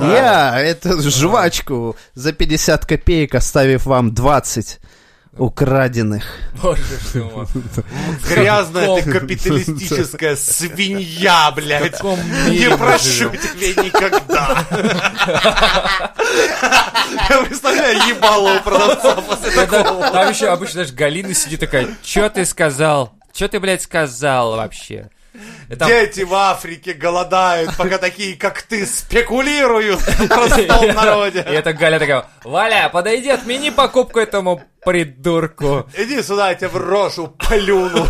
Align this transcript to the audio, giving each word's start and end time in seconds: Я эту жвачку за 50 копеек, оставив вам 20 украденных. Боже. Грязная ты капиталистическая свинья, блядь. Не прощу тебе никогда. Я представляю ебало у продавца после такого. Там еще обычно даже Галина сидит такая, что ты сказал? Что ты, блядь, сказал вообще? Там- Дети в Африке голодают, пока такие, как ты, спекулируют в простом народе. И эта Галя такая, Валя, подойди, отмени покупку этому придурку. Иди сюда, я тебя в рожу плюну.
Я 0.00 0.60
эту 0.60 1.00
жвачку 1.10 1.96
за 2.14 2.32
50 2.32 2.86
копеек, 2.86 3.34
оставив 3.34 3.86
вам 3.86 4.12
20 4.14 4.80
украденных. 5.36 6.24
Боже. 6.62 6.82
Грязная 8.28 9.00
ты 9.00 9.10
капиталистическая 9.10 10.36
свинья, 10.36 11.50
блядь. 11.52 12.02
Не 12.02 12.76
прощу 12.76 13.30
тебе 13.30 13.70
никогда. 13.84 14.66
Я 17.28 17.42
представляю 17.44 18.08
ебало 18.08 18.58
у 18.58 18.60
продавца 18.62 19.14
после 19.22 19.50
такого. 19.66 20.10
Там 20.10 20.30
еще 20.30 20.48
обычно 20.48 20.82
даже 20.82 20.94
Галина 20.94 21.34
сидит 21.34 21.60
такая, 21.60 21.88
что 22.02 22.28
ты 22.28 22.44
сказал? 22.44 23.14
Что 23.34 23.48
ты, 23.48 23.60
блядь, 23.60 23.82
сказал 23.82 24.56
вообще? 24.56 25.08
Там- 25.78 25.88
Дети 25.88 26.20
в 26.22 26.34
Африке 26.34 26.92
голодают, 26.92 27.74
пока 27.76 27.98
такие, 27.98 28.36
как 28.36 28.62
ты, 28.62 28.84
спекулируют 28.86 30.00
в 30.00 30.28
простом 30.28 30.86
народе. 30.94 31.44
И 31.48 31.52
эта 31.52 31.72
Галя 31.72 31.98
такая, 31.98 32.26
Валя, 32.44 32.90
подойди, 32.92 33.30
отмени 33.30 33.70
покупку 33.70 34.18
этому 34.20 34.62
придурку. 34.84 35.88
Иди 35.96 36.22
сюда, 36.22 36.50
я 36.50 36.54
тебя 36.54 36.68
в 36.68 36.76
рожу 36.76 37.28
плюну. 37.28 38.06